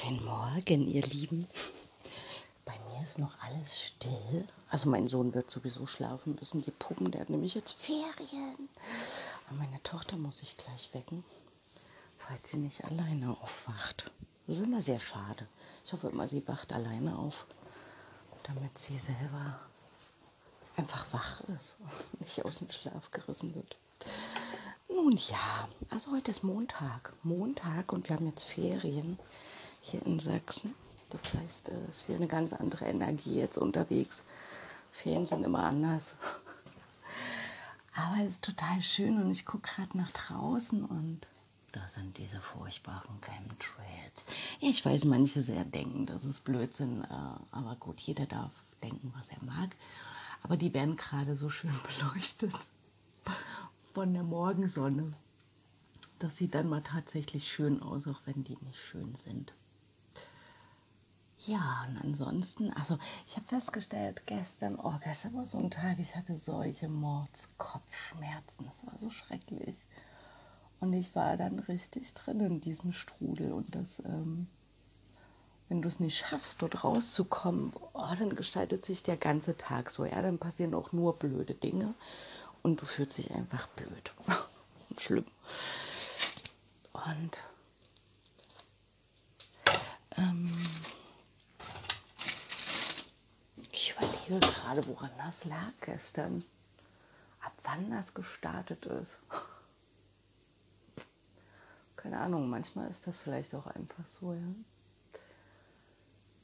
Guten 0.00 0.24
Morgen, 0.24 0.86
ihr 0.86 1.02
Lieben. 1.02 1.48
Bei 2.64 2.74
mir 2.88 3.02
ist 3.02 3.18
noch 3.18 3.36
alles 3.40 3.80
still. 3.80 4.46
Also 4.70 4.88
mein 4.88 5.08
Sohn 5.08 5.34
wird 5.34 5.50
sowieso 5.50 5.86
schlafen 5.86 6.36
müssen. 6.38 6.62
Die 6.62 6.70
Puppen, 6.70 7.10
der 7.10 7.22
hat 7.22 7.30
nämlich 7.30 7.54
jetzt 7.54 7.72
Ferien. 7.72 8.68
Aber 9.46 9.56
meine 9.56 9.82
Tochter 9.82 10.16
muss 10.16 10.40
ich 10.40 10.56
gleich 10.56 10.94
wecken, 10.94 11.24
falls 12.16 12.48
sie 12.48 12.58
nicht 12.58 12.84
alleine 12.84 13.36
aufwacht. 13.42 14.10
Das 14.46 14.58
ist 14.58 14.62
immer 14.62 14.82
sehr 14.82 15.00
schade. 15.00 15.48
Ich 15.84 15.92
hoffe 15.92 16.08
immer, 16.08 16.28
sie 16.28 16.46
wacht 16.46 16.72
alleine 16.72 17.18
auf, 17.18 17.46
damit 18.44 18.78
sie 18.78 18.98
selber 18.98 19.58
einfach 20.76 21.12
wach 21.12 21.40
ist 21.56 21.76
und 21.80 22.20
nicht 22.20 22.44
aus 22.44 22.58
dem 22.58 22.70
Schlaf 22.70 23.10
gerissen 23.10 23.52
wird. 23.54 23.76
Nun 24.88 25.16
ja, 25.16 25.68
also 25.90 26.12
heute 26.12 26.30
ist 26.30 26.44
Montag. 26.44 27.14
Montag 27.24 27.92
und 27.92 28.08
wir 28.08 28.14
haben 28.14 28.28
jetzt 28.28 28.44
Ferien 28.44 29.18
hier 29.80 30.04
in 30.04 30.18
Sachsen. 30.18 30.74
Das 31.10 31.22
heißt, 31.34 31.68
äh, 31.70 31.84
es 31.88 32.02
ist 32.02 32.10
eine 32.10 32.28
ganz 32.28 32.52
andere 32.52 32.84
Energie 32.84 33.34
jetzt 33.36 33.58
unterwegs. 33.58 34.22
Ferien 34.90 35.26
sind 35.26 35.44
immer 35.44 35.64
anders. 35.64 36.14
Aber 37.94 38.22
es 38.24 38.32
ist 38.32 38.42
total 38.42 38.80
schön 38.80 39.20
und 39.20 39.30
ich 39.30 39.44
gucke 39.44 39.68
gerade 39.68 39.96
nach 39.96 40.10
draußen 40.10 40.84
und 40.84 41.26
da 41.72 41.86
sind 41.88 42.16
diese 42.16 42.40
furchtbaren 42.40 43.20
Chemtrails. 43.20 44.24
Ich 44.60 44.84
weiß, 44.84 45.04
manche 45.04 45.42
sehr 45.42 45.64
denken, 45.64 46.06
das 46.06 46.24
ist 46.24 46.44
Blödsinn, 46.44 47.04
äh, 47.04 47.06
aber 47.50 47.76
gut, 47.78 48.00
jeder 48.00 48.26
darf 48.26 48.52
denken, 48.82 49.12
was 49.16 49.28
er 49.28 49.44
mag. 49.44 49.76
Aber 50.42 50.56
die 50.56 50.72
werden 50.72 50.96
gerade 50.96 51.36
so 51.36 51.50
schön 51.50 51.74
beleuchtet 51.98 52.54
von 53.92 54.14
der 54.14 54.22
Morgensonne. 54.22 55.12
Das 56.18 56.36
sieht 56.36 56.54
dann 56.54 56.68
mal 56.68 56.82
tatsächlich 56.82 57.50
schön 57.50 57.82
aus, 57.82 58.06
auch 58.06 58.20
wenn 58.24 58.44
die 58.44 58.56
nicht 58.62 58.78
schön 58.78 59.14
sind. 59.24 59.52
Ja, 61.48 61.86
und 61.88 61.96
ansonsten, 62.04 62.74
also 62.74 62.98
ich 63.26 63.36
habe 63.36 63.46
festgestellt 63.46 64.20
gestern, 64.26 64.78
oh, 64.78 64.92
gestern 65.02 65.32
war 65.32 65.46
so 65.46 65.56
ein 65.56 65.70
Tag, 65.70 65.98
ich 65.98 66.14
hatte 66.14 66.36
solche 66.36 66.90
Mordskopfschmerzen, 66.90 68.66
das 68.66 68.84
war 68.86 68.92
so 69.00 69.08
schrecklich. 69.08 69.74
Und 70.80 70.92
ich 70.92 71.16
war 71.16 71.38
dann 71.38 71.58
richtig 71.60 72.12
drin 72.12 72.40
in 72.40 72.60
diesem 72.60 72.92
Strudel 72.92 73.54
und 73.54 73.74
das, 73.74 73.98
ähm, 74.00 74.46
wenn 75.70 75.80
du 75.80 75.88
es 75.88 76.00
nicht 76.00 76.18
schaffst, 76.18 76.60
dort 76.60 76.84
rauszukommen, 76.84 77.72
oh, 77.94 78.14
dann 78.18 78.36
gestaltet 78.36 78.84
sich 78.84 79.02
der 79.02 79.16
ganze 79.16 79.56
Tag 79.56 79.90
so, 79.90 80.04
ja, 80.04 80.20
dann 80.20 80.36
passieren 80.36 80.74
auch 80.74 80.92
nur 80.92 81.18
blöde 81.18 81.54
Dinge 81.54 81.94
und 82.62 82.82
du 82.82 82.84
fühlst 82.84 83.16
dich 83.16 83.30
einfach 83.30 83.68
blöd. 83.68 84.12
Schlimm. 84.98 85.24
Und 86.92 87.38
ähm, 90.18 90.52
überlege 93.96 94.40
gerade, 94.40 94.86
woran 94.86 95.10
das 95.18 95.44
lag 95.44 95.72
gestern. 95.80 96.44
Ab 97.40 97.52
wann 97.62 97.90
das 97.90 98.12
gestartet 98.14 98.86
ist. 98.86 99.18
Keine 101.96 102.18
Ahnung, 102.18 102.48
manchmal 102.48 102.88
ist 102.90 103.06
das 103.06 103.18
vielleicht 103.18 103.54
auch 103.54 103.66
einfach 103.66 104.06
so, 104.06 104.32
ja. 104.32 104.54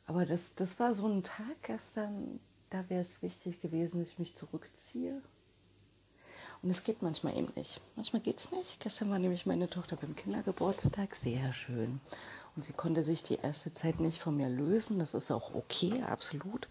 Aber 0.07 0.27
das, 0.27 0.55
das 0.57 0.79
war 0.79 0.95
so 0.95 1.07
ein 1.07 1.23
Tag 1.23 1.63
gestern, 1.63 2.41
da 2.71 2.89
wäre 2.91 3.01
es 3.01 3.23
wichtig 3.23 3.61
gewesen, 3.61 4.01
dass 4.01 4.13
ich 4.13 4.19
mich 4.19 4.37
zurückziehe. 4.37 5.23
Und 6.63 6.71
es 6.71 6.83
geht 6.83 7.03
manchmal 7.03 7.37
eben 7.37 7.53
nicht. 7.57 7.81
Manchmal 7.97 8.23
geht 8.23 8.39
es 8.39 8.51
nicht. 8.51 8.81
Gestern 8.81 9.11
war 9.11 9.19
nämlich 9.19 9.47
meine 9.47 9.69
Tochter 9.69 9.97
beim 9.97 10.17
Kindergeburtstag. 10.17 11.15
Sehr 11.17 11.53
schön. 11.53 12.01
Und 12.57 12.65
sie 12.65 12.73
konnte 12.73 13.03
sich 13.03 13.23
die 13.23 13.37
erste 13.37 13.73
Zeit 13.73 14.01
nicht 14.01 14.21
von 14.23 14.37
mir 14.37 14.49
lösen. 14.49 14.99
Das 14.99 15.15
ist 15.15 15.31
auch 15.31 15.55
okay, 15.55 16.03
absolut. 16.03 16.69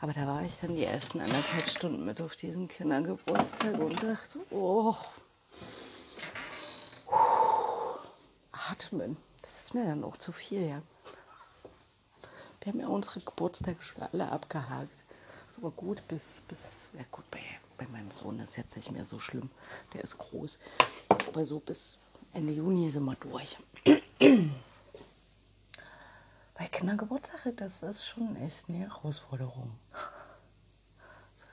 Aber 0.00 0.14
da 0.14 0.26
war 0.26 0.42
ich 0.42 0.56
dann 0.58 0.74
die 0.74 0.84
ersten 0.84 1.20
anderthalb 1.20 1.68
Stunden 1.68 2.04
mit 2.06 2.20
auf 2.22 2.34
diesem 2.34 2.68
Kindergeburtstag 2.68 3.78
und 3.78 4.02
dachte, 4.02 4.38
oh, 4.50 4.94
atmen. 8.52 9.16
Das 9.42 9.64
ist 9.64 9.74
mir 9.74 9.84
dann 9.84 10.04
auch 10.04 10.16
zu 10.16 10.32
viel, 10.32 10.66
ja. 10.66 10.82
Wir 12.62 12.72
haben 12.72 12.80
ja 12.80 12.88
unsere 12.88 13.20
Geburtstage 13.20 13.82
schon 13.82 14.02
alle 14.02 14.30
abgehakt. 14.30 15.04
Ist 15.48 15.58
aber 15.58 15.70
gut, 15.70 16.06
bis, 16.08 16.22
bis, 16.48 16.58
ja 16.94 17.04
gut, 17.10 17.30
bei, 17.30 17.40
bei 17.76 17.86
meinem 17.88 18.10
Sohn 18.10 18.38
ist 18.40 18.56
jetzt 18.56 18.76
nicht 18.76 18.90
mehr 18.90 19.04
so 19.04 19.18
schlimm. 19.18 19.50
Der 19.92 20.02
ist 20.02 20.16
groß. 20.16 20.58
Aber 21.26 21.44
so 21.44 21.60
bis 21.60 21.98
Ende 22.32 22.52
Juni 22.52 22.90
sind 22.90 23.04
wir 23.04 23.16
durch. 23.16 23.58
Bei 26.80 26.86
Kindergeburtstag, 26.86 27.58
das 27.58 27.82
ist 27.82 28.06
schon 28.06 28.36
echt 28.36 28.70
eine 28.70 28.78
Herausforderung. 28.78 29.78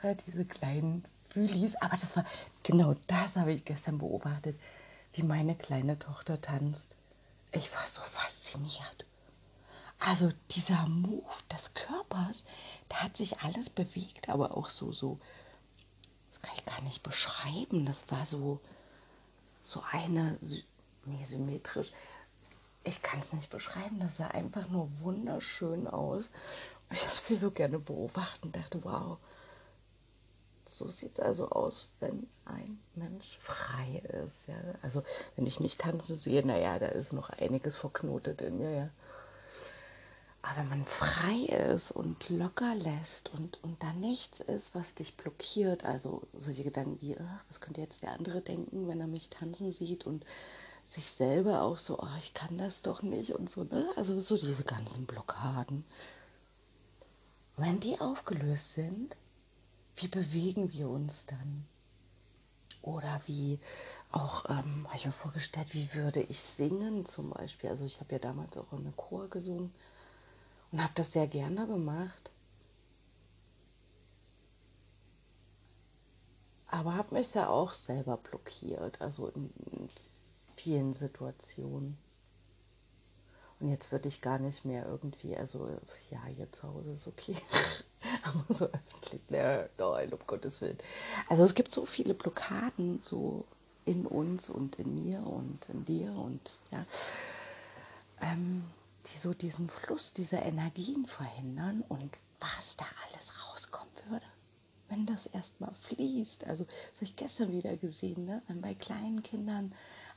Diese 0.26 0.46
kleinen 0.46 1.04
Fühlis, 1.28 1.76
aber 1.76 1.98
das 1.98 2.16
war, 2.16 2.26
genau 2.64 2.96
das 3.08 3.36
habe 3.36 3.52
ich 3.52 3.66
gestern 3.66 3.98
beobachtet, 3.98 4.58
wie 5.12 5.24
meine 5.24 5.56
kleine 5.56 6.00
Tochter 6.00 6.40
tanzt. 6.40 6.96
Ich 7.52 7.76
war 7.76 7.86
so 7.88 8.00
fasziniert. 8.04 9.06
Also 10.00 10.32
dieser 10.52 10.88
Move 10.88 11.44
des 11.52 11.74
Körpers, 11.74 12.46
da 12.88 13.04
hat 13.04 13.18
sich 13.18 13.42
alles 13.42 13.70
bewegt, 13.70 14.30
aber 14.30 14.56
auch 14.56 14.70
so, 14.70 14.94
so, 14.94 15.20
das 16.30 16.40
kann 16.40 16.56
ich 16.56 16.66
gar 16.66 16.82
nicht 16.84 17.04
beschreiben. 17.04 17.86
Das 17.86 18.10
war 18.10 18.26
so, 18.26 18.62
so 19.62 19.84
eine, 19.92 20.40
nee, 21.04 21.26
symmetrisch, 21.26 21.92
ich 22.88 23.02
kann 23.02 23.20
es 23.20 23.34
nicht 23.34 23.50
beschreiben, 23.50 24.00
das 24.00 24.18
sah 24.18 24.28
einfach 24.28 24.70
nur 24.70 24.90
wunderschön 25.00 25.88
aus. 25.88 26.30
Ich 26.92 27.06
habe 27.06 27.18
sie 27.18 27.36
so 27.36 27.52
gerne 27.52 27.80
beobachtet 27.80 28.46
und 28.46 28.56
dachte, 28.56 28.84
wow, 28.84 29.18
so 30.66 30.88
sieht 30.88 31.14
es 31.14 31.20
also 31.20 31.50
aus, 31.50 31.90
wenn 32.00 32.28
ein 32.46 32.80
Mensch 32.96 33.38
frei 33.40 34.02
ist. 34.26 34.48
Ja? 34.48 34.56
Also 34.82 35.04
wenn 35.36 35.46
ich 35.46 35.60
mich 35.60 35.78
tanzen 35.78 36.18
sehe, 36.18 36.46
naja, 36.46 36.80
da 36.80 36.88
ist 36.88 37.14
noch 37.14 37.30
einiges 37.30 37.78
verknotet 37.78 38.42
in 38.42 38.58
mir. 38.58 38.72
Ja? 38.72 38.90
Aber 40.42 40.60
wenn 40.60 40.70
man 40.70 40.86
frei 40.86 41.74
ist 41.74 41.92
und 41.92 42.30
locker 42.30 42.74
lässt 42.76 43.30
und, 43.34 43.62
und 43.64 43.84
da 43.84 43.92
nichts 43.94 44.40
ist, 44.40 44.76
was 44.76 44.94
dich 44.96 45.18
blockiert, 45.18 45.84
also 45.84 46.22
solche 46.34 46.64
Gedanken 46.64 47.02
wie, 47.02 47.18
ach, 47.18 47.44
was 47.50 47.60
könnte 47.60 47.82
jetzt 47.82 48.02
der 48.02 48.14
andere 48.14 48.42
denken, 48.42 48.88
wenn 48.88 49.02
er 49.02 49.08
mich 49.08 49.30
tanzen 49.30 49.72
sieht 49.72 50.06
und 50.06 50.26
sich 50.90 51.06
selber 51.12 51.62
auch 51.62 51.78
so, 51.78 52.00
oh, 52.00 52.18
ich 52.18 52.34
kann 52.34 52.58
das 52.58 52.82
doch 52.82 53.02
nicht 53.02 53.32
und 53.32 53.50
so, 53.50 53.64
ne? 53.64 53.90
Also 53.96 54.20
so 54.20 54.38
diese 54.38 54.64
ganzen 54.64 55.06
Blockaden. 55.06 55.84
Wenn 57.58 57.80
die 57.80 58.00
aufgelöst 58.00 58.72
sind, 58.72 59.16
wie 59.96 60.08
bewegen 60.08 60.72
wir 60.72 60.90
uns 60.90 61.26
dann? 61.26 61.66
Oder 62.82 63.22
wie 63.26 63.60
auch, 64.12 64.46
ähm, 64.50 64.86
habe 64.88 64.96
ich 64.96 65.06
mir 65.06 65.12
vorgestellt, 65.12 65.74
wie 65.74 65.94
würde 65.94 66.22
ich 66.22 66.40
singen 66.40 67.06
zum 67.06 67.32
Beispiel? 67.32 67.70
Also 67.70 67.86
ich 67.86 68.00
habe 68.00 68.14
ja 68.14 68.20
damals 68.20 68.56
auch 68.58 68.72
in 68.72 68.80
einem 68.80 68.96
Chor 68.96 69.28
gesungen 69.30 69.74
und 70.72 70.82
habe 70.82 70.94
das 70.96 71.12
sehr 71.12 71.28
gerne 71.28 71.68
gemacht. 71.68 72.32
Aber 76.68 76.96
habe 76.96 77.16
mich 77.16 77.32
da 77.32 77.48
auch 77.48 77.74
selber 77.74 78.18
blockiert. 78.18 79.02
Also 79.02 79.28
in, 79.30 79.52
in 79.72 79.90
vielen 80.58 80.94
Situationen. 80.94 81.98
Und 83.60 83.70
jetzt 83.70 83.92
würde 83.92 84.08
ich 84.08 84.22
gar 84.22 84.38
nicht 84.38 84.66
mehr 84.66 84.86
irgendwie, 84.86 85.36
also 85.36 85.68
ja, 86.12 86.24
hier 86.26 86.52
zu 86.52 86.64
Hause 86.64 86.92
ist 86.92 87.08
okay. 87.08 87.36
Aber 88.24 88.54
so 88.54 88.66
öffentlich, 88.66 89.22
ne, 89.30 89.70
nein, 89.78 90.14
um 90.14 90.20
Gottes 90.28 90.62
Willen. 90.62 90.78
Also 91.28 91.44
es 91.44 91.56
gibt 91.56 91.74
so 91.74 91.86
viele 91.86 92.14
Blockaden 92.14 93.02
so 93.02 93.46
in 93.86 94.06
uns 94.06 94.50
und 94.50 94.76
in 94.76 94.94
mir 95.04 95.26
und 95.26 95.68
in 95.70 95.86
dir 95.86 96.12
und 96.12 96.60
ja, 96.72 96.86
ähm, 98.22 98.64
die 99.08 99.20
so 99.20 99.34
diesen 99.34 99.70
Fluss 99.70 100.14
dieser 100.14 100.44
Energien 100.44 101.06
verhindern 101.06 101.84
und 101.88 102.12
was 102.40 102.76
da 102.76 102.86
alles 103.06 103.32
rauskommen 103.48 103.94
würde, 104.10 104.26
wenn 104.90 105.06
das 105.06 105.26
erstmal 105.28 105.74
fließt. 105.74 106.46
Also, 106.46 106.66
das 106.66 106.96
habe 106.96 107.06
ich 107.06 107.16
gestern 107.16 107.52
wieder 107.52 107.76
gesehen, 107.78 108.26
ne? 108.26 108.44
wenn 108.48 108.62
bei 108.62 108.76
kleinen 108.76 109.24
Kindern 109.24 109.74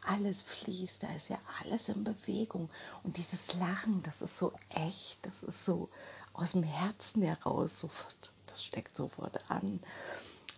alles 0.06 0.43
fließt, 0.43 1.02
da 1.02 1.12
ist 1.14 1.29
ja 1.29 1.38
alles 1.62 1.88
in 1.88 2.05
Bewegung. 2.05 2.70
Und 3.02 3.17
dieses 3.17 3.55
Lachen, 3.55 4.02
das 4.02 4.23
ist 4.23 4.38
so 4.38 4.52
echt, 4.70 5.25
das 5.25 5.43
ist 5.43 5.64
so 5.64 5.88
aus 6.32 6.52
dem 6.52 6.62
Herzen 6.62 7.23
heraus, 7.23 7.79
sofort, 7.79 8.32
das 8.47 8.64
steckt 8.64 8.97
sofort 8.97 9.50
an. 9.50 9.81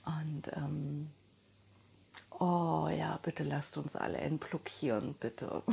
Und 0.04 0.42
ähm, 0.54 1.10
oh 2.30 2.88
ja, 2.88 3.18
bitte 3.22 3.44
lasst 3.44 3.76
uns 3.76 3.96
alle 3.96 4.18
entblockieren, 4.18 5.14
bitte. 5.14 5.62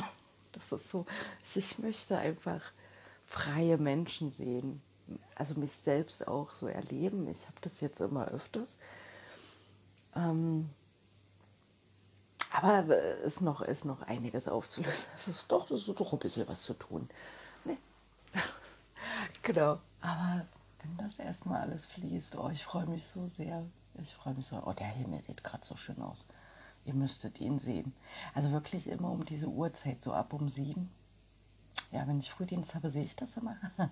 Das 0.51 0.81
ist 0.81 0.89
so, 0.89 1.05
ich 1.53 1.77
möchte 1.77 2.17
einfach 2.17 2.63
freie 3.27 3.77
Menschen 3.77 4.31
sehen. 4.31 4.81
Also 5.35 5.53
mich 5.59 5.71
selbst 5.71 6.27
auch 6.27 6.49
so 6.49 6.65
erleben. 6.65 7.27
Ich 7.27 7.45
habe 7.45 7.57
das 7.61 7.79
jetzt 7.81 7.99
immer 7.99 8.27
öfters. 8.29 8.75
Ähm, 10.15 10.71
aber 12.51 12.89
es 12.89 13.33
ist 13.33 13.41
noch, 13.41 13.61
ist 13.61 13.85
noch 13.85 14.01
einiges 14.03 14.47
aufzulösen. 14.47 15.07
Es 15.15 15.27
ist 15.27 15.51
doch, 15.51 15.69
ist 15.71 15.87
doch 15.87 16.13
ein 16.13 16.19
bisschen 16.19 16.47
was 16.47 16.63
zu 16.63 16.73
tun. 16.73 17.09
Ne? 17.65 17.77
genau. 19.43 19.79
Aber 20.01 20.45
wenn 20.81 20.97
das 20.97 21.19
erstmal 21.19 21.61
alles 21.61 21.85
fließt, 21.87 22.35
oh, 22.35 22.49
ich 22.49 22.63
freue 22.63 22.85
mich 22.85 23.05
so 23.07 23.27
sehr. 23.27 23.65
Ich 24.01 24.13
freue 24.13 24.33
mich 24.33 24.47
so. 24.47 24.61
Oh, 24.65 24.73
der 24.73 24.87
Himmel 24.87 25.21
sieht 25.21 25.43
gerade 25.43 25.65
so 25.65 25.75
schön 25.75 26.01
aus. 26.01 26.25
Ihr 26.85 26.93
müsstet 26.93 27.39
ihn 27.39 27.59
sehen. 27.59 27.93
Also 28.33 28.51
wirklich 28.51 28.87
immer 28.87 29.11
um 29.11 29.25
diese 29.25 29.47
Uhrzeit, 29.47 30.01
so 30.01 30.13
ab 30.13 30.33
um 30.33 30.49
sieben. 30.49 30.89
Ja, 31.91 32.07
wenn 32.07 32.19
ich 32.19 32.31
Frühdienst 32.31 32.75
habe, 32.75 32.89
sehe 32.89 33.03
ich 33.03 33.15
das 33.15 33.35
immer. 33.35 33.57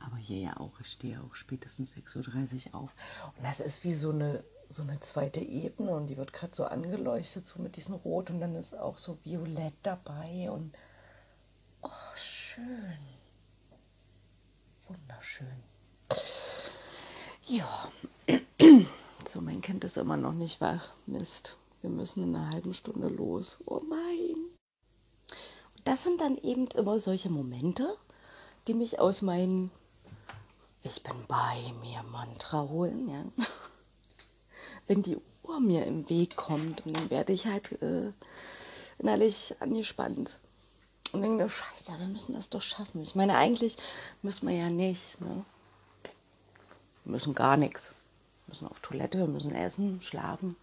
Aber 0.00 0.16
hier 0.18 0.38
ja 0.38 0.56
auch. 0.58 0.78
Ich 0.80 0.92
stehe 0.92 1.20
auch 1.20 1.34
spätestens 1.34 1.90
6.30 1.92 2.68
Uhr 2.68 2.74
auf. 2.74 2.94
Und 3.36 3.44
das 3.44 3.60
ist 3.60 3.84
wie 3.84 3.94
so 3.94 4.10
eine, 4.10 4.44
so 4.68 4.82
eine 4.82 5.00
zweite 5.00 5.40
Ebene 5.40 5.92
und 5.92 6.08
die 6.08 6.16
wird 6.16 6.32
gerade 6.32 6.54
so 6.54 6.64
angeleuchtet, 6.64 7.46
so 7.46 7.60
mit 7.60 7.76
diesem 7.76 7.94
Rot 7.94 8.30
und 8.30 8.40
dann 8.40 8.54
ist 8.54 8.74
auch 8.74 8.98
so 8.98 9.18
Violett 9.24 9.74
dabei 9.82 10.50
und 10.50 10.74
oh, 11.82 12.14
schön. 12.14 12.98
Wunderschön. 14.88 15.62
Ja. 17.46 17.90
So, 19.32 19.40
mein 19.40 19.60
Kind 19.60 19.82
ist 19.82 19.96
immer 19.96 20.16
noch 20.16 20.32
nicht 20.32 20.60
wach. 20.60 20.92
Mist. 21.04 21.56
Wir 21.80 21.90
müssen 21.90 22.22
in 22.22 22.36
einer 22.36 22.50
halben 22.50 22.72
Stunde 22.72 23.08
los. 23.08 23.58
Oh 23.66 23.82
nein. 23.90 24.36
Das 25.84 26.04
sind 26.04 26.20
dann 26.20 26.36
eben 26.38 26.68
immer 26.68 27.00
solche 27.00 27.28
Momente, 27.28 27.96
die 28.66 28.74
mich 28.74 29.00
aus 29.00 29.22
meinem 29.22 29.70
Ich 30.82 31.02
bin 31.02 31.26
bei 31.26 31.72
mir 31.80 32.04
Mantra 32.04 32.68
holen, 32.68 33.08
ja. 33.08 33.24
Wenn 34.86 35.02
die 35.02 35.18
Uhr 35.42 35.60
mir 35.60 35.84
im 35.84 36.08
Weg 36.08 36.36
kommt, 36.36 36.84
und 36.86 36.96
dann 36.96 37.10
werde 37.10 37.32
ich 37.32 37.46
halt 37.46 37.70
äh, 37.82 38.12
innerlich 38.98 39.54
angespannt. 39.60 40.40
Und 41.12 41.22
denke 41.22 41.42
mir, 41.44 41.48
scheiße, 41.48 41.98
wir 41.98 42.06
müssen 42.06 42.34
das 42.34 42.48
doch 42.48 42.62
schaffen. 42.62 43.02
Ich 43.02 43.14
meine, 43.14 43.36
eigentlich 43.36 43.76
müssen 44.22 44.48
wir 44.48 44.56
ja 44.56 44.70
nicht. 44.70 45.20
Ne? 45.20 45.44
Wir 47.04 47.12
müssen 47.12 47.34
gar 47.34 47.56
nichts. 47.56 47.94
Wir 48.46 48.54
müssen 48.54 48.68
auf 48.68 48.80
Toilette, 48.80 49.18
wir 49.18 49.26
müssen 49.26 49.54
essen, 49.54 50.00
schlafen. 50.02 50.56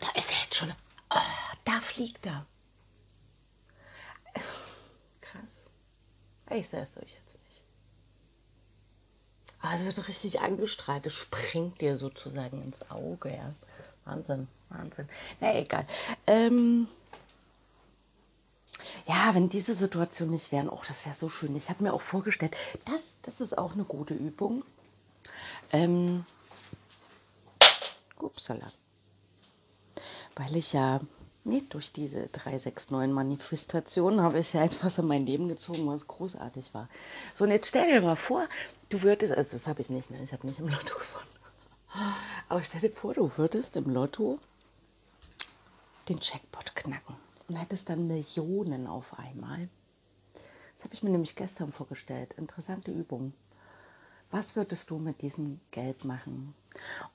Da 0.00 0.08
ist 0.10 0.30
er 0.30 0.42
jetzt 0.42 0.54
schon. 0.54 0.72
Oh, 1.10 1.18
da 1.64 1.80
fliegt 1.80 2.26
er. 2.26 2.46
Krass. 5.20 5.42
Ich 6.50 6.68
sehe 6.68 6.82
es 6.82 7.02
euch 7.02 7.19
es 9.62 9.84
wird 9.84 10.08
richtig 10.08 10.40
angestrahlt. 10.40 11.06
Es 11.06 11.12
springt 11.12 11.80
dir 11.80 11.98
sozusagen 11.98 12.62
ins 12.62 12.90
Auge. 12.90 13.30
Ja. 13.30 13.54
Wahnsinn, 14.04 14.48
Wahnsinn. 14.70 15.08
Na, 15.40 15.54
egal. 15.54 15.86
Ähm, 16.26 16.88
ja, 19.06 19.34
wenn 19.34 19.48
diese 19.48 19.74
Situation 19.74 20.30
nicht 20.30 20.52
wären, 20.52 20.68
oh, 20.68 20.80
das 20.88 21.04
wäre 21.04 21.14
so 21.14 21.28
schön. 21.28 21.54
Ich 21.56 21.68
habe 21.68 21.82
mir 21.82 21.92
auch 21.92 22.00
vorgestellt, 22.00 22.54
das, 22.86 23.02
das 23.22 23.40
ist 23.40 23.56
auch 23.56 23.74
eine 23.74 23.84
gute 23.84 24.14
Übung. 24.14 24.64
Ähm, 25.72 26.24
upsala. 28.18 28.72
Weil 30.36 30.56
ich 30.56 30.72
ja 30.72 31.00
nicht 31.44 31.72
durch 31.72 31.92
diese 31.92 32.28
369 32.28 33.14
Manifestation 33.14 34.20
habe 34.20 34.40
ich 34.40 34.52
ja 34.52 34.64
etwas 34.64 34.98
in 34.98 35.06
mein 35.06 35.26
Leben 35.26 35.48
gezogen, 35.48 35.86
was 35.86 36.06
großartig 36.06 36.74
war. 36.74 36.88
So, 37.34 37.44
und 37.44 37.50
jetzt 37.50 37.68
stell 37.68 37.90
dir 37.90 38.02
mal 38.02 38.16
vor, 38.16 38.46
du 38.90 39.02
würdest, 39.02 39.32
also 39.32 39.56
das 39.56 39.66
habe 39.66 39.80
ich 39.80 39.90
nicht, 39.90 40.10
ne? 40.10 40.22
ich 40.22 40.32
habe 40.32 40.46
nicht 40.46 40.58
im 40.58 40.68
Lotto 40.68 40.94
gewonnen. 40.94 42.20
Aber 42.48 42.62
stell 42.62 42.80
dir 42.80 42.90
vor, 42.90 43.14
du 43.14 43.36
würdest 43.36 43.76
im 43.76 43.90
Lotto 43.90 44.38
den 46.08 46.18
Jackpot 46.20 46.74
knacken 46.76 47.16
und 47.48 47.56
hättest 47.56 47.88
dann 47.88 48.06
Millionen 48.06 48.86
auf 48.86 49.18
einmal. 49.18 49.68
Das 50.76 50.84
habe 50.84 50.94
ich 50.94 51.02
mir 51.02 51.10
nämlich 51.10 51.36
gestern 51.36 51.72
vorgestellt. 51.72 52.34
Interessante 52.34 52.90
Übung. 52.90 53.32
Was 54.30 54.54
würdest 54.56 54.90
du 54.90 54.98
mit 54.98 55.22
diesem 55.22 55.60
Geld 55.72 56.04
machen? 56.04 56.54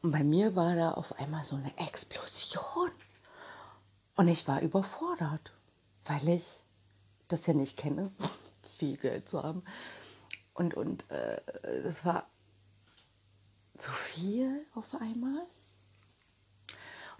Und 0.01 0.11
bei 0.11 0.23
mir 0.23 0.55
war 0.55 0.75
da 0.75 0.91
auf 0.91 1.13
einmal 1.17 1.43
so 1.43 1.55
eine 1.55 1.77
Explosion. 1.77 2.91
Und 4.15 4.29
ich 4.29 4.47
war 4.47 4.61
überfordert, 4.61 5.51
weil 6.05 6.29
ich 6.29 6.63
das 7.27 7.45
ja 7.47 7.53
nicht 7.53 7.77
kenne, 7.77 8.11
viel 8.77 8.97
Geld 8.97 9.27
zu 9.27 9.43
haben. 9.43 9.63
Und, 10.53 10.73
und 10.73 11.09
äh, 11.11 11.41
das 11.83 12.05
war 12.05 12.27
zu 13.77 13.91
viel 13.91 14.65
auf 14.73 14.95
einmal. 14.95 15.45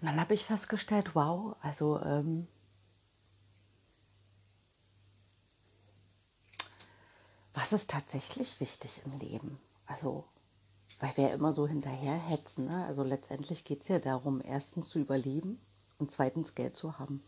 Und 0.00 0.06
dann 0.06 0.18
habe 0.20 0.34
ich 0.34 0.46
festgestellt, 0.46 1.14
wow, 1.14 1.56
also 1.60 2.00
ähm, 2.00 2.46
was 7.52 7.72
ist 7.72 7.90
tatsächlich 7.90 8.58
wichtig 8.60 9.02
im 9.04 9.18
Leben? 9.18 9.58
Also, 9.86 10.24
weil 10.98 11.14
wir 11.18 11.32
immer 11.32 11.52
so 11.52 11.66
hinterherhetzen. 11.66 12.66
Ne? 12.66 12.86
Also 12.86 13.02
letztendlich 13.02 13.64
geht 13.64 13.82
es 13.82 13.88
ja 13.88 13.98
darum, 13.98 14.40
erstens 14.42 14.88
zu 14.88 14.98
überleben 14.98 15.60
und 15.98 16.10
zweitens 16.10 16.54
Geld 16.54 16.76
zu 16.76 16.98
haben. 16.98 17.22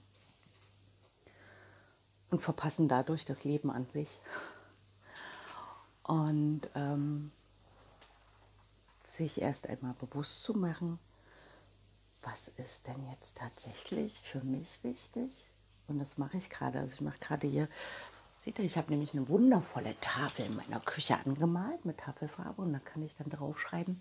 Und 2.31 2.43
verpassen 2.43 2.89
dadurch 2.89 3.25
das 3.25 3.45
Leben 3.45 3.71
an 3.71 3.87
sich. 3.87 4.21
Und 6.03 6.63
ähm, 6.75 7.31
sich 9.17 9.41
erst 9.41 9.67
einmal 9.67 9.95
bewusst 9.95 10.43
zu 10.43 10.55
machen, 10.55 10.99
was 12.23 12.49
ist 12.57 12.87
denn 12.87 13.07
jetzt 13.11 13.37
tatsächlich 13.37 14.21
für 14.23 14.41
mich 14.41 14.83
wichtig? 14.83 15.51
Und 15.87 15.99
das 15.99 16.19
mache 16.19 16.37
ich 16.37 16.51
gerade. 16.51 16.79
Also 16.79 16.95
ich 16.95 17.01
mache 17.01 17.19
gerade 17.19 17.47
hier 17.47 17.69
Seht 18.49 18.59
ihr, 18.59 18.65
ich 18.65 18.77
habe 18.77 18.91
nämlich 18.91 19.13
eine 19.13 19.29
wundervolle 19.29 19.99
Tafel 20.01 20.47
in 20.47 20.57
meiner 20.57 20.81
Küche 20.81 21.19
angemalt 21.19 21.85
mit 21.85 21.99
Tafelfarbe 21.99 22.63
und 22.63 22.73
da 22.73 22.79
kann 22.79 23.03
ich 23.03 23.15
dann 23.17 23.31
draufschreiben, 23.31 24.01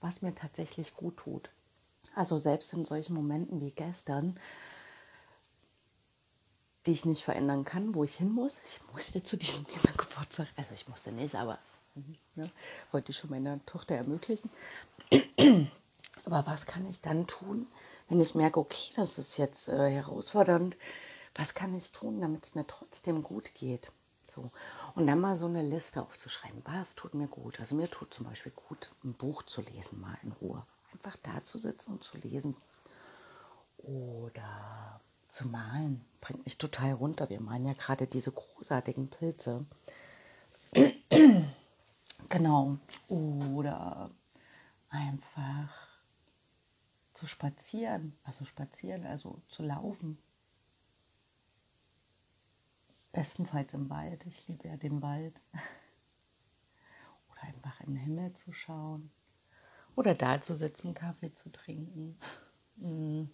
was 0.00 0.22
mir 0.22 0.34
tatsächlich 0.34 0.94
gut 0.96 1.16
tut. 1.16 1.48
Also 2.16 2.38
selbst 2.38 2.72
in 2.72 2.86
solchen 2.86 3.12
Momenten 3.12 3.60
wie 3.60 3.72
gestern, 3.72 4.40
die 6.86 6.92
ich 6.92 7.04
nicht 7.04 7.22
verändern 7.22 7.66
kann, 7.66 7.94
wo 7.94 8.04
ich 8.04 8.16
hin 8.16 8.32
muss. 8.32 8.58
Ich 8.64 8.80
musste 8.90 9.22
zu 9.22 9.36
diesem 9.36 9.66
Kindergeburtstag, 9.68 10.48
also 10.56 10.72
ich 10.74 10.88
musste 10.88 11.12
nicht, 11.12 11.34
aber 11.34 11.58
ne, 12.34 12.50
wollte 12.90 13.10
ich 13.10 13.18
schon 13.18 13.28
meiner 13.28 13.64
Tochter 13.66 13.96
ermöglichen. 13.96 14.48
aber 16.24 16.46
was 16.46 16.64
kann 16.64 16.88
ich 16.88 17.02
dann 17.02 17.26
tun, 17.26 17.66
wenn 18.08 18.18
ich 18.18 18.34
merke, 18.34 18.60
okay, 18.60 18.92
das 18.96 19.18
ist 19.18 19.36
jetzt 19.36 19.68
äh, 19.68 19.90
herausfordernd, 19.90 20.78
was 21.34 21.52
kann 21.52 21.76
ich 21.76 21.92
tun, 21.92 22.22
damit 22.22 22.44
es 22.44 22.54
mir 22.54 22.66
trotzdem 22.66 23.22
gut 23.22 23.52
geht? 23.52 23.92
So. 24.34 24.50
Und 24.94 25.06
dann 25.06 25.20
mal 25.20 25.36
so 25.36 25.44
eine 25.44 25.62
Liste 25.62 26.00
aufzuschreiben, 26.00 26.62
was 26.64 26.94
tut 26.94 27.12
mir 27.12 27.28
gut. 27.28 27.60
Also 27.60 27.74
mir 27.74 27.90
tut 27.90 28.14
zum 28.14 28.24
Beispiel 28.24 28.52
gut, 28.52 28.90
ein 29.04 29.12
Buch 29.12 29.42
zu 29.42 29.60
lesen, 29.60 30.00
mal 30.00 30.16
in 30.22 30.32
Ruhe. 30.32 30.66
Einfach 30.92 31.16
da 31.22 31.42
zu 31.44 31.58
sitzen 31.58 31.92
und 31.92 32.04
zu 32.04 32.16
lesen. 32.18 32.56
Oder 33.78 35.00
zu 35.28 35.48
malen. 35.48 36.04
Bringt 36.20 36.44
mich 36.44 36.58
total 36.58 36.92
runter. 36.92 37.28
Wir 37.28 37.40
malen 37.40 37.64
ja 37.64 37.74
gerade 37.74 38.06
diese 38.06 38.32
großartigen 38.32 39.08
Pilze. 39.08 39.66
genau. 42.28 42.78
Oder 43.08 44.10
einfach 44.88 45.72
zu 47.12 47.26
spazieren. 47.26 48.16
Also 48.24 48.44
spazieren, 48.44 49.06
also 49.06 49.40
zu 49.48 49.62
laufen 49.62 50.18
Bestenfalls 53.16 53.72
im 53.72 53.88
Wald. 53.88 54.26
Ich 54.26 54.46
liebe 54.46 54.68
ja 54.68 54.76
den 54.76 55.00
Wald. 55.00 55.40
Oder 57.30 57.44
einfach 57.44 57.80
in 57.80 57.94
den 57.94 57.96
Himmel 57.96 58.34
zu 58.34 58.52
schauen. 58.52 59.10
Oder 59.96 60.14
da 60.14 60.40
zu 60.40 60.54
sitzen, 60.54 60.94
Kaffee 60.94 61.34
zu 61.34 61.50
trinken. 61.50 62.18
Hm. 62.78 63.30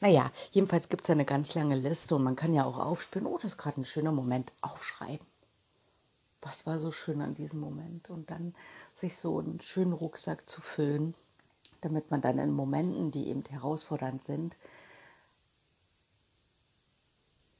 Naja, 0.00 0.32
jedenfalls 0.50 0.88
gibt 0.88 1.04
es 1.04 1.10
eine 1.10 1.24
ganz 1.24 1.54
lange 1.54 1.76
Liste 1.76 2.16
und 2.16 2.24
man 2.24 2.36
kann 2.36 2.52
ja 2.52 2.64
auch 2.64 2.78
aufspüren, 2.78 3.26
oh, 3.26 3.36
das 3.36 3.52
ist 3.52 3.58
gerade 3.58 3.80
ein 3.80 3.84
schöner 3.84 4.12
Moment, 4.12 4.52
aufschreiben. 4.60 5.26
Was 6.42 6.66
war 6.66 6.80
so 6.80 6.90
schön 6.90 7.20
an 7.20 7.34
diesem 7.34 7.60
Moment? 7.60 8.10
Und 8.10 8.30
dann 8.30 8.54
sich 8.94 9.16
so 9.16 9.38
einen 9.38 9.60
schönen 9.60 9.92
Rucksack 9.92 10.48
zu 10.48 10.60
füllen, 10.60 11.14
damit 11.82 12.10
man 12.10 12.20
dann 12.20 12.38
in 12.38 12.50
Momenten, 12.50 13.10
die 13.10 13.28
eben 13.28 13.44
herausfordernd 13.44 14.24
sind, 14.24 14.56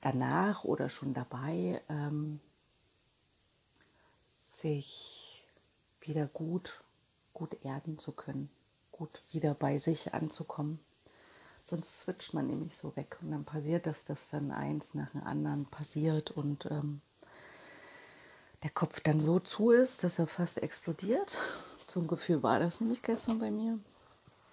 danach 0.01 0.65
oder 0.65 0.89
schon 0.89 1.15
dabei, 1.15 1.83
ähm, 1.89 2.41
sich 4.61 5.47
wieder 6.01 6.27
gut, 6.27 6.83
gut 7.35 7.65
erden 7.65 7.99
zu 7.99 8.13
können, 8.13 8.51
gut 8.93 9.23
wieder 9.31 9.55
bei 9.55 9.79
sich 9.79 10.15
anzukommen. 10.15 10.81
Sonst 11.63 12.01
switcht 12.01 12.35
man 12.35 12.47
nämlich 12.47 12.77
so 12.77 12.97
weg 12.97 13.19
und 13.21 13.31
dann 13.31 13.45
passiert 13.45 13.87
das, 13.87 14.05
dass 14.05 14.29
dann 14.31 14.51
eins 14.51 14.95
nach 14.95 15.11
dem 15.11 15.23
anderen 15.23 15.67
passiert 15.67 16.31
und 16.31 16.67
ähm, 16.67 17.01
der 18.63 18.71
Kopf 18.71 19.01
dann 19.01 19.21
so 19.21 19.39
zu 19.39 19.71
ist, 19.71 20.05
dass 20.05 20.19
er 20.19 20.27
fast 20.27 20.63
explodiert. 20.63 21.39
Zum 21.87 22.07
Gefühl 22.07 22.43
war 22.43 22.59
das 22.59 22.81
nämlich 22.81 23.03
gestern 23.03 23.39
bei 23.39 23.51
mir. 23.51 23.79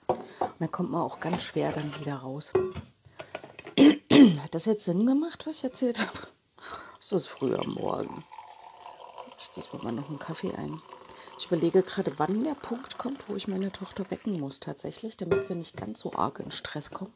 Und 0.08 0.56
dann 0.60 0.72
kommt 0.72 0.92
man 0.92 1.02
auch 1.02 1.20
ganz 1.20 1.44
schwer 1.44 1.72
dann 1.72 2.00
wieder 2.00 2.16
raus. 2.16 2.54
Hat 4.42 4.56
das 4.56 4.66
jetzt 4.66 4.86
Sinn 4.86 5.06
gemacht, 5.06 5.46
was 5.46 5.58
ich 5.58 5.64
erzählt 5.64 6.00
habe? 6.00 6.28
Es 7.00 7.12
ist 7.12 7.28
früh 7.28 7.54
am 7.56 7.74
Morgen. 7.74 8.24
Ich 9.40 9.54
gieße 9.54 9.76
mir 9.76 9.84
mal 9.84 9.92
noch 9.92 10.10
einen 10.10 10.20
Kaffee 10.20 10.54
ein. 10.56 10.82
Ich 11.38 11.46
überlege 11.46 11.84
gerade, 11.84 12.18
wann 12.18 12.44
der 12.44 12.56
Punkt 12.56 12.98
kommt, 12.98 13.30
wo 13.30 13.36
ich 13.36 13.48
meine 13.48 13.72
Tochter 13.72 14.10
wecken 14.10 14.40
muss 14.40 14.60
tatsächlich, 14.60 15.18
damit 15.18 15.48
wir 15.50 15.56
nicht 15.56 15.78
ganz 15.78 16.00
so 16.00 16.14
arg 16.14 16.40
in 16.40 16.50
Stress 16.50 16.90
kommen. 16.90 17.14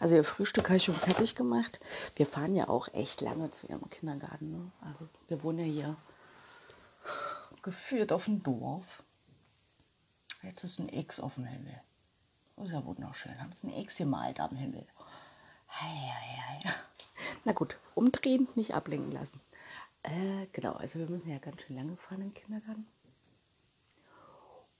Also 0.00 0.14
ihr 0.14 0.24
Frühstück 0.24 0.68
habe 0.68 0.78
ich 0.78 0.84
schon 0.84 0.94
fertig 0.94 1.34
gemacht. 1.34 1.78
Wir 2.16 2.26
fahren 2.26 2.56
ja 2.56 2.68
auch 2.68 2.88
echt 2.94 3.20
lange 3.20 3.50
zu 3.50 3.66
ihrem 3.66 3.90
Kindergarten. 3.90 4.50
Ne? 4.50 4.72
Also 4.80 5.06
wir 5.28 5.42
wohnen 5.42 5.58
ja 5.58 5.64
hier 5.64 5.96
geführt 7.62 8.10
auf 8.10 8.24
dem 8.24 8.42
Dorf. 8.42 9.02
Jetzt 10.42 10.64
ist 10.64 10.78
ein 10.78 10.88
X 10.88 11.20
auf 11.20 11.34
dem 11.34 11.44
Himmel. 11.44 11.78
Ist 12.64 12.72
ja 12.72 12.82
wunderschön. 12.86 13.38
Haben 13.38 13.52
sie 13.52 13.66
ein 13.66 13.74
X 13.82 13.98
gemalt 13.98 14.40
am 14.40 14.56
Himmel. 14.56 14.86
Hei, 15.68 16.12
hei, 16.14 16.42
hei. 16.48 16.74
Na 17.44 17.52
gut, 17.52 17.76
umdrehen, 17.94 18.48
nicht 18.54 18.72
ablenken 18.72 19.12
lassen. 19.12 19.40
Äh, 20.04 20.46
genau, 20.52 20.72
also 20.72 20.98
wir 20.98 21.08
müssen 21.08 21.30
ja 21.30 21.38
ganz 21.38 21.60
schön 21.60 21.76
lange 21.76 21.96
fahren 21.96 22.22
im 22.22 22.32
Kindergarten. 22.34 22.86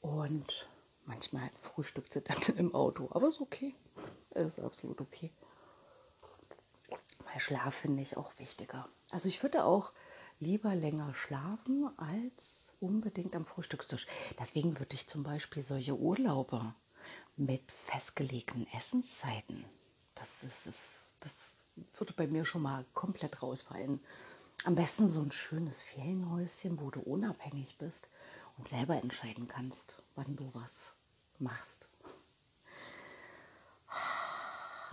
Und 0.01 0.69
manchmal 1.05 1.51
frühstückt 1.63 2.13
sie 2.13 2.21
dann 2.21 2.43
im 2.57 2.75
Auto. 2.75 3.09
Aber 3.11 3.29
ist 3.29 3.41
okay. 3.41 3.75
Ist 4.35 4.61
absolut 4.61 5.01
okay. 5.01 5.33
Weil 7.25 7.41
Schlaf 7.41 7.75
finde 7.75 8.03
ich 8.03 8.17
auch 8.17 8.33
wichtiger. 8.39 8.89
Also 9.11 9.29
ich 9.29 9.43
würde 9.43 9.65
auch 9.65 9.93
lieber 10.41 10.75
länger 10.75 11.15
schlafen 11.15 11.91
als 11.99 12.73
unbedingt 12.81 13.35
am 13.35 13.47
Frühstückstisch. 13.47 14.07
Deswegen 14.39 14.79
würde 14.79 14.95
ich 14.95 15.09
zum 15.09 15.23
Beispiel 15.23 15.65
solche 15.65 15.97
Urlaube 15.97 16.75
mit 17.37 17.71
festgelegten 17.87 18.67
Essenszeiten, 18.73 19.65
das, 20.15 20.29
ist, 20.43 20.77
das 21.21 21.33
würde 21.97 22.13
bei 22.13 22.27
mir 22.27 22.45
schon 22.45 22.63
mal 22.63 22.85
komplett 22.95 23.43
rausfallen. 23.43 24.01
Am 24.65 24.75
besten 24.75 25.09
so 25.09 25.21
ein 25.21 25.31
schönes 25.31 25.83
Ferienhäuschen, 25.83 26.81
wo 26.81 26.91
du 26.91 27.01
unabhängig 27.01 27.79
bist 27.79 28.09
und 28.59 28.69
selber 28.69 28.97
entscheiden 28.97 29.49
kannst, 29.49 30.03
wann 30.15 30.37
du 30.37 30.51
was 30.53 30.93
machst. 31.39 31.89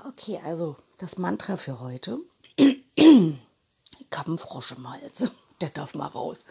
Okay, 0.05 0.39
also 0.43 0.77
das 0.99 1.17
Mantra 1.17 1.57
für 1.57 1.79
heute. 1.79 2.19
Ich 2.55 4.19
habe 4.19 4.27
einen 4.29 4.37
Frosch 4.37 4.71
im 4.71 4.89
Hals. 4.89 5.31
Der 5.61 5.69
darf 5.69 5.95
mal 5.95 6.07
raus. 6.07 6.43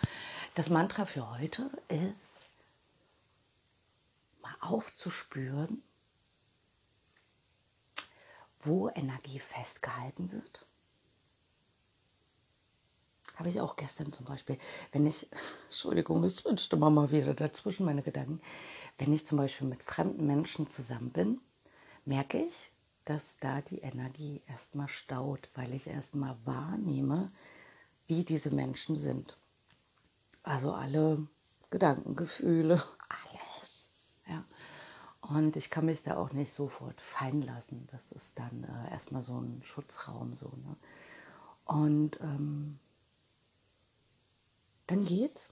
Das 0.55 0.69
Mantra 0.69 1.07
für 1.07 1.31
heute 1.31 1.71
ist, 1.89 2.15
mal 4.43 4.57
aufzuspüren, 4.61 5.83
wo 8.61 8.89
Energie 8.89 9.39
festgehalten 9.41 10.33
wird 10.33 10.67
habe 13.37 13.49
ich 13.49 13.61
auch 13.61 13.77
gestern 13.77 14.13
zum 14.13 14.27
Beispiel, 14.27 14.59
wenn 14.93 15.07
ich, 15.07 15.29
Entschuldigung, 15.67 16.25
es 16.25 16.41
immer 16.73 16.91
mal 16.91 17.11
wieder 17.11 17.35
dazwischen 17.35 17.87
meine 17.87 18.03
Gedanken, 18.03 18.41
wenn 18.99 19.13
ich 19.13 19.27
zum 19.27 19.39
Beispiel 19.39 19.67
mit 19.67 19.83
fremden 19.83 20.27
Menschen 20.27 20.67
zusammen 20.67 21.11
bin, 21.11 21.41
merke 22.05 22.39
ich, 22.39 22.71
dass 23.05 23.37
da 23.39 23.61
die 23.61 23.81
Energie 23.81 24.43
erstmal 24.47 24.89
staut, 24.89 25.49
weil 25.55 25.73
ich 25.75 25.89
erstmal 25.89 26.37
wahrnehme, 26.45 27.33
wie 28.07 28.25
diese 28.25 28.51
Menschen 28.51 28.97
sind. 28.97 29.37
Also 30.43 30.73
alle 30.73 31.27
Gedanken, 31.71 32.17
Gefühle, 32.17 32.83
alles. 33.09 33.91
Ja. 34.29 34.45
Und 35.23 35.57
ich 35.57 35.71
kann 35.71 35.87
mich 35.87 36.03
da 36.03 36.17
auch 36.17 36.33
nicht 36.33 36.53
sofort 36.53 37.01
fallen 37.01 37.43
lassen. 37.43 37.87
Das 37.91 38.13
ist 38.13 38.39
dann 38.39 38.65
äh, 38.65 38.93
erstmal 38.93 39.23
so 39.23 39.39
ein 39.39 39.63
Schutzraum. 39.63 40.35
So, 40.37 40.49
ne? 40.49 40.77
Und 41.65 42.21
ähm, 42.21 42.79
dann 44.87 45.05
geht's. 45.05 45.51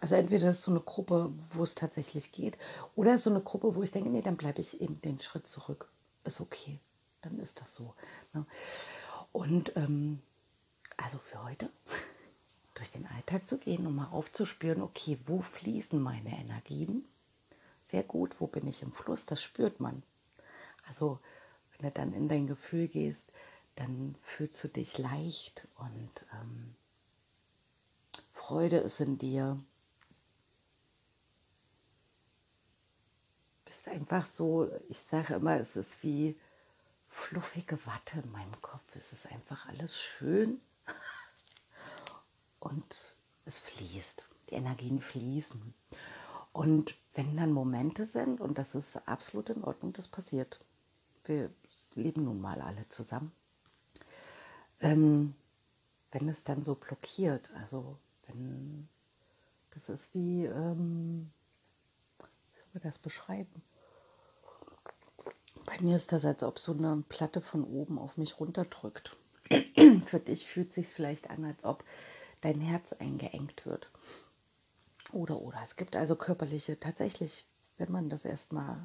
Also 0.00 0.14
entweder 0.14 0.50
ist 0.50 0.62
so 0.62 0.70
eine 0.70 0.80
Gruppe, 0.80 1.32
wo 1.52 1.62
es 1.62 1.74
tatsächlich 1.74 2.32
geht, 2.32 2.58
oder 2.94 3.18
so 3.18 3.30
eine 3.30 3.40
Gruppe, 3.40 3.74
wo 3.74 3.82
ich 3.82 3.92
denke, 3.92 4.10
nee, 4.10 4.22
dann 4.22 4.36
bleibe 4.36 4.60
ich 4.60 4.80
eben 4.80 5.00
den 5.00 5.20
Schritt 5.20 5.46
zurück. 5.46 5.90
Ist 6.24 6.40
okay, 6.40 6.80
dann 7.22 7.38
ist 7.38 7.60
das 7.60 7.74
so. 7.74 7.94
Ne? 8.32 8.44
Und 9.32 9.76
ähm, 9.76 10.20
also 10.96 11.18
für 11.18 11.42
heute 11.42 11.70
durch 12.74 12.90
den 12.90 13.06
Alltag 13.06 13.48
zu 13.48 13.58
gehen 13.58 13.86
und 13.86 13.94
mal 13.94 14.08
aufzuspüren, 14.08 14.82
okay, 14.82 15.18
wo 15.26 15.40
fließen 15.40 16.00
meine 16.00 16.36
Energien? 16.38 17.04
Sehr 17.82 18.02
gut, 18.02 18.40
wo 18.40 18.48
bin 18.48 18.66
ich 18.66 18.82
im 18.82 18.92
Fluss? 18.92 19.24
Das 19.24 19.40
spürt 19.40 19.78
man. 19.80 20.02
Also 20.88 21.20
wenn 21.78 21.88
du 21.88 21.92
dann 21.92 22.12
in 22.12 22.28
dein 22.28 22.46
Gefühl 22.46 22.88
gehst, 22.88 23.24
dann 23.76 24.16
fühlst 24.22 24.62
du 24.64 24.68
dich 24.68 24.98
leicht 24.98 25.68
und 25.78 26.26
ähm, 26.32 26.74
Freude 28.46 28.76
ist 28.76 29.00
in 29.00 29.18
dir. 29.18 29.58
Bist 33.64 33.88
einfach 33.88 34.24
so, 34.24 34.70
ich 34.88 35.00
sage 35.00 35.34
immer, 35.34 35.58
es 35.58 35.74
ist 35.74 36.00
wie 36.04 36.38
fluffige 37.08 37.84
Watte 37.86 38.20
in 38.20 38.30
meinem 38.30 38.62
Kopf. 38.62 38.84
Es 38.94 39.12
ist 39.12 39.26
einfach 39.32 39.66
alles 39.66 39.98
schön 39.98 40.60
und 42.60 43.16
es 43.46 43.58
fließt. 43.58 44.24
Die 44.50 44.54
Energien 44.54 45.00
fließen. 45.00 45.74
Und 46.52 46.94
wenn 47.14 47.36
dann 47.36 47.50
Momente 47.50 48.06
sind, 48.06 48.40
und 48.40 48.58
das 48.58 48.76
ist 48.76 48.96
absolut 49.08 49.50
in 49.50 49.64
Ordnung, 49.64 49.92
das 49.92 50.06
passiert. 50.06 50.60
Wir 51.24 51.50
leben 51.96 52.22
nun 52.22 52.40
mal 52.40 52.60
alle 52.60 52.88
zusammen. 52.90 53.32
Ähm, 54.78 55.34
wenn 56.12 56.28
es 56.28 56.44
dann 56.44 56.62
so 56.62 56.76
blockiert, 56.76 57.50
also 57.54 57.98
wenn 58.26 58.88
das 59.70 59.90
ist 59.90 60.14
wie, 60.14 60.46
ähm, 60.46 61.30
wie 62.18 62.58
soll 62.60 62.68
man 62.72 62.82
das 62.82 62.98
beschreiben? 62.98 63.62
Bei 65.66 65.78
mir 65.80 65.96
ist 65.96 66.12
das, 66.12 66.24
als 66.24 66.42
ob 66.42 66.58
so 66.58 66.72
eine 66.72 67.04
Platte 67.08 67.42
von 67.42 67.62
oben 67.64 67.98
auf 67.98 68.16
mich 68.16 68.40
runterdrückt. 68.40 69.16
Für 70.06 70.20
dich 70.20 70.46
fühlt 70.46 70.68
es 70.68 70.74
sich 70.74 70.88
vielleicht 70.88 71.28
an, 71.28 71.44
als 71.44 71.64
ob 71.64 71.84
dein 72.40 72.60
Herz 72.60 72.94
eingeengt 72.94 73.66
wird. 73.66 73.90
Oder, 75.12 75.40
oder. 75.40 75.60
Es 75.62 75.76
gibt 75.76 75.94
also 75.94 76.16
körperliche, 76.16 76.80
tatsächlich, 76.80 77.44
wenn 77.76 77.92
man 77.92 78.08
das 78.08 78.24
erstmal 78.24 78.78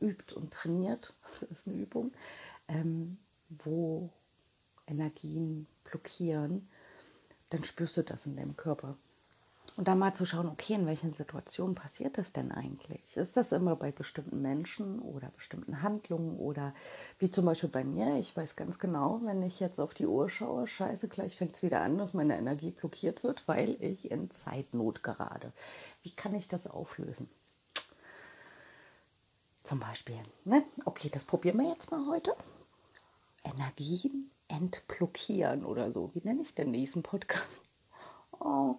übt 0.00 0.34
und 0.34 0.52
trainiert, 0.52 1.14
das 1.40 1.50
ist 1.50 1.66
eine 1.66 1.76
Übung, 1.76 2.12
ähm, 2.68 3.16
wo 3.48 4.10
Energien 4.86 5.66
blockieren, 5.84 6.68
dann 7.52 7.64
spürst 7.64 7.96
du 7.96 8.02
das 8.02 8.26
in 8.26 8.36
deinem 8.36 8.56
Körper. 8.56 8.96
Und 9.76 9.88
dann 9.88 9.98
mal 9.98 10.12
zu 10.12 10.26
schauen, 10.26 10.48
okay, 10.48 10.74
in 10.74 10.86
welchen 10.86 11.12
Situationen 11.12 11.74
passiert 11.74 12.18
das 12.18 12.30
denn 12.32 12.52
eigentlich? 12.52 13.16
Ist 13.16 13.36
das 13.36 13.52
immer 13.52 13.74
bei 13.74 13.90
bestimmten 13.90 14.42
Menschen 14.42 14.98
oder 15.00 15.28
bestimmten 15.28 15.82
Handlungen 15.82 16.36
oder 16.36 16.74
wie 17.18 17.30
zum 17.30 17.46
Beispiel 17.46 17.70
bei 17.70 17.82
mir? 17.82 18.18
Ich 18.18 18.36
weiß 18.36 18.54
ganz 18.56 18.78
genau, 18.78 19.20
wenn 19.24 19.40
ich 19.40 19.60
jetzt 19.60 19.80
auf 19.80 19.94
die 19.94 20.06
Uhr 20.06 20.28
schaue, 20.28 20.66
scheiße, 20.66 21.08
gleich 21.08 21.36
fängt 21.36 21.56
es 21.56 21.62
wieder 21.62 21.80
an, 21.80 21.96
dass 21.96 22.12
meine 22.12 22.36
Energie 22.36 22.70
blockiert 22.70 23.22
wird, 23.22 23.48
weil 23.48 23.82
ich 23.82 24.10
in 24.10 24.30
Zeitnot 24.30 25.02
gerade. 25.02 25.52
Wie 26.02 26.10
kann 26.10 26.34
ich 26.34 26.48
das 26.48 26.66
auflösen? 26.66 27.30
Zum 29.62 29.78
Beispiel, 29.78 30.18
ne? 30.44 30.64
Okay, 30.84 31.08
das 31.08 31.24
probieren 31.24 31.58
wir 31.58 31.68
jetzt 31.70 31.90
mal 31.90 32.04
heute. 32.08 32.34
Energien 33.54 34.30
entblockieren 34.48 35.64
oder 35.64 35.92
so. 35.92 36.10
Wie 36.14 36.20
nenne 36.24 36.42
ich 36.42 36.54
denn 36.54 36.72
diesen 36.72 37.02
Podcast? 37.02 37.60
Oh. 38.38 38.76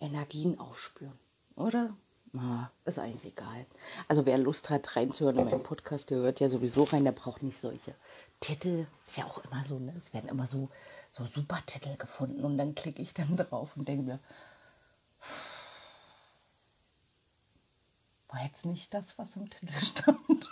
Energien 0.00 0.58
aufspüren, 0.58 1.18
oder? 1.56 1.96
Ah, 2.36 2.70
ist 2.84 2.98
eigentlich 2.98 3.32
egal. 3.32 3.64
Also 4.08 4.26
wer 4.26 4.38
Lust 4.38 4.68
hat 4.68 4.96
reinzuhören 4.96 5.38
in 5.38 5.44
meinen 5.44 5.62
Podcast, 5.62 6.10
der 6.10 6.18
hört 6.18 6.40
ja 6.40 6.50
sowieso 6.50 6.82
rein, 6.84 7.04
der 7.04 7.12
braucht 7.12 7.42
nicht 7.42 7.60
solche 7.60 7.94
Titel. 8.40 8.86
Ist 9.06 9.16
ja 9.16 9.26
auch 9.26 9.38
immer 9.44 9.64
so, 9.68 9.78
ne? 9.78 9.94
Es 9.96 10.12
werden 10.12 10.28
immer 10.28 10.46
so, 10.46 10.68
so 11.12 11.24
super 11.26 11.60
Titel 11.66 11.96
gefunden 11.96 12.44
und 12.44 12.58
dann 12.58 12.74
klicke 12.74 13.00
ich 13.00 13.14
dann 13.14 13.36
drauf 13.36 13.76
und 13.76 13.86
denke 13.88 14.02
mir, 14.02 14.20
war 18.28 18.44
jetzt 18.44 18.66
nicht 18.66 18.92
das, 18.92 19.16
was 19.16 19.36
im 19.36 19.48
Titel 19.48 19.72
stand. 19.80 20.50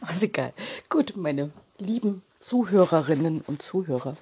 Aber 0.00 0.12
ist 0.12 0.22
egal. 0.22 0.52
Gut, 0.88 1.14
meine 1.16 1.52
lieben 1.80 2.22
Zuhörerinnen 2.38 3.40
und 3.42 3.62
Zuhörer. 3.62 4.16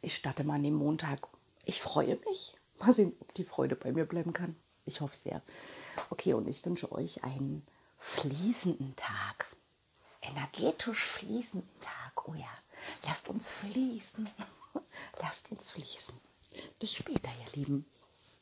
Ich 0.00 0.14
starte 0.16 0.44
mal 0.44 0.54
an 0.54 0.62
dem 0.62 0.74
Montag. 0.74 1.28
Ich 1.64 1.80
freue 1.80 2.16
mich. 2.16 2.54
Mal 2.78 2.92
sehen, 2.92 3.14
ob 3.20 3.34
die 3.34 3.44
Freude 3.44 3.76
bei 3.76 3.92
mir 3.92 4.04
bleiben 4.04 4.32
kann. 4.32 4.56
Ich 4.84 5.00
hoffe 5.00 5.14
sehr. 5.14 5.42
Okay, 6.10 6.34
und 6.34 6.48
ich 6.48 6.64
wünsche 6.64 6.90
euch 6.90 7.22
einen 7.22 7.64
fließenden 7.98 8.96
Tag. 8.96 9.46
Energetisch 10.20 11.04
fließenden 11.04 11.80
Tag. 11.80 12.28
Oh 12.28 12.34
ja, 12.34 12.50
lasst 13.04 13.28
uns 13.28 13.48
fließen. 13.48 14.28
Lasst 15.20 15.50
uns 15.50 15.70
fließen. 15.70 16.14
Bis 16.78 16.94
später, 16.94 17.28
ihr 17.28 17.56
Lieben. 17.56 17.84